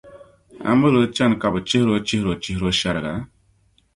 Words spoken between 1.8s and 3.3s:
o chihiro-chihiro shɛriga.